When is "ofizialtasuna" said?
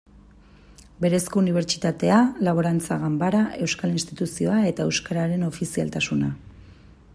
5.51-6.33